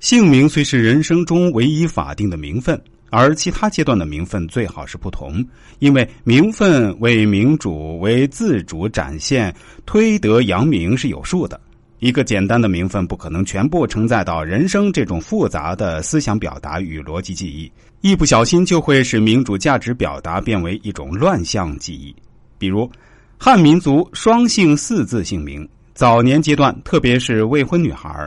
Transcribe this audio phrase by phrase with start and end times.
[0.00, 5.44] 姓名虽是人生中唯一法定的名分，而其他阶段的名分最好是不同，
[5.78, 11.60] 因为名分为民主、为自主展现、推得扬名是有数的。
[11.98, 17.70] 一个简单的名分不可能全部承载到人生这种复杂的思想表达与逻辑记忆，
[18.00, 22.16] 一不小心就会使民主价值表达变为一种乱象记忆。
[22.56, 22.90] 比如，
[23.36, 28.26] 汉民族双姓四字姓名，早年阶段特别是未婚女孩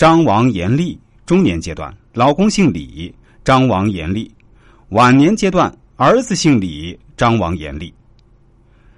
[0.00, 3.14] 张王严厉；中年阶段老公姓李，
[3.44, 4.26] 张王严厉；
[4.88, 7.92] 晚年阶段儿子姓李，张王严厉。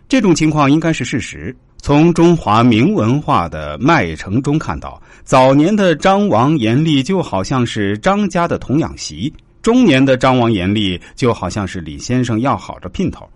[0.08, 1.52] 这种情况应该是事实。
[1.78, 13.28] 从中华明文化的脉承中看到，早年的张王严厉就好像是张家的童养媳，中年的张王严厉就好像是李先生要好的姘头，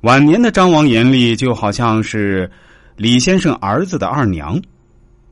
[0.00, 2.50] 晚年的张王严厉就好像是
[2.96, 4.58] 李先生儿子的二娘。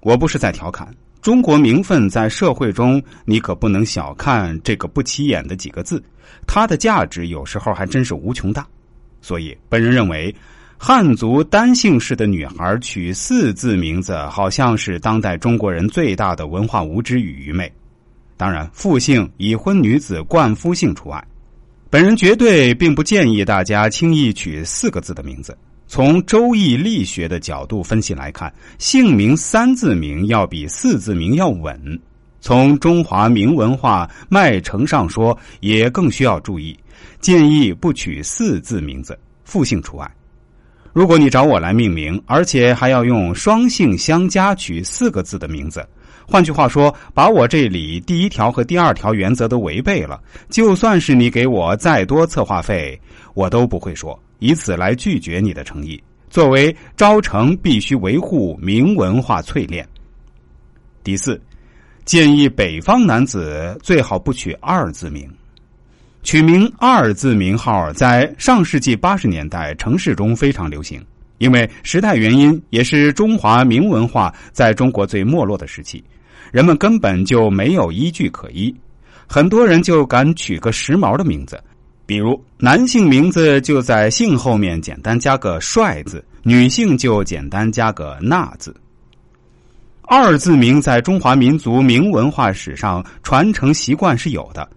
[0.03, 6.05] 我不是在调侃，中国名分在社会中，你可不能小看这个不起眼的几个字，
[6.47, 8.67] 它的价值有时候还真是无穷大。
[9.23, 10.35] 所以，本人认为。
[10.77, 17.73] 汉族单姓氏的女孩取四字名字，好像是当代中国人最大的文化无知与愚昧。
[18.37, 21.27] 当然，复姓已婚女子冠夫姓除外。
[21.89, 25.57] 本人绝对并不建议大家轻易取四个字的名字。
[25.87, 32.01] 从周易力学的角度分析来看，姓名三字名要比四字名要稳。
[32.41, 36.77] 从中华明文化脉承上说，也更需要注意，
[37.21, 40.11] 建议不取四字名字，复姓除外。
[40.93, 45.87] 如果你找我来命名，而且还要用双姓相加取四个字的名字，
[46.27, 53.01] 换句话说，把我这里第一条和第二条原则都违背了，就算是你给我再多策划费，
[53.35, 56.03] 我都不会说，以此来拒绝你的诚意。
[56.31, 59.87] 作为招成，必须维护明文化淬炼。
[61.03, 61.41] 第四，
[62.05, 65.31] 建议北方男子最好不取二字名。
[66.23, 71.05] 取名二字名号在上世纪八十年代城市中非常流行，
[71.37, 76.03] 因为时代原因，也是中华明文化在中国最没落的时期，
[76.51, 78.75] 人们根本就没有依据可依，
[79.29, 81.63] 很多人就敢取个时髦的名字，
[82.07, 88.75] 比如男性名字就在姓后面简单加个帅字，女性就简单加个那字。
[90.03, 94.69] 二字名在中华民族明文化史上传承习惯是有的。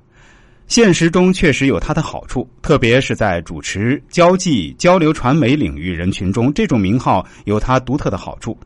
[0.67, 8.57] 现实中确实有它的好处，特别是在主持、交际、交流、传媒领域人群中，这种名号有它独特的好处。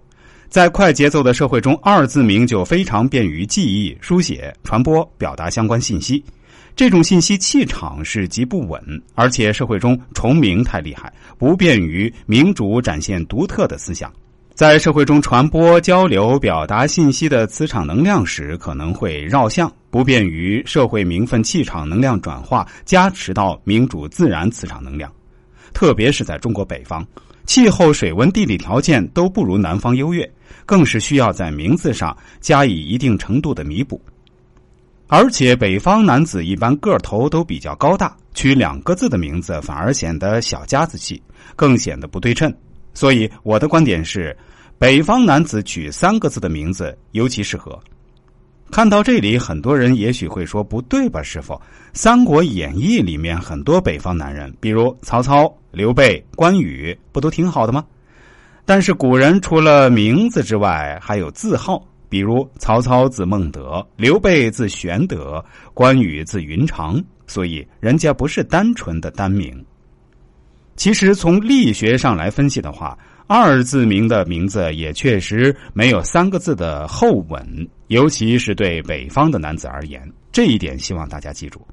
[0.49, 6.23] 在快节奏的社会中，二字名就非常便于记忆、书写、传播、表达相关信息。
[6.81, 8.81] 这种信息气场是极不稳，
[9.13, 14.11] 而且社会中重名太厉害，不便于民主展现独特的思想。
[14.55, 25.13] 在社会中传播、交流、表达信息的磁场能量时，可能会绕向，不便于社会名分气场能量转化，加持到民主自然磁场能量。
[25.73, 27.05] 特别是在中国北方，
[27.45, 30.27] 气候、水温、地理条件都不如南方优越，
[30.65, 34.01] 更是需要在名字上加以一定程度的弥补。
[35.13, 41.21] 而且，北方男子一般个头都比较高大，取两个字的名字反而显得小家子气，
[41.53, 42.49] 更显得不对称。
[42.93, 44.35] 所以，我的观点是。
[44.79, 47.77] 北方男子取三个字的名字尤其适合。
[48.71, 51.53] 看到这里，很多人也许会说：“不对吧，师傅？
[51.93, 57.85] 《三国演义》里面很多北方男人，比如曹操、刘备、关羽，不都挺好的吗？”
[58.65, 69.65] 但是古人除了名字之外，还有字号，比如曹操字孟德，刘备字玄德，关羽字云长，所以人家不是单纯的单名。
[70.75, 81.65] 其实从力学上来分析的话，二字名的名字也确实没有三个字的后稳，尤其是对北方的男子而言，这一点希望大家记住。